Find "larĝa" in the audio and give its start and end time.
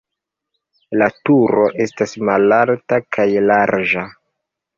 3.53-4.09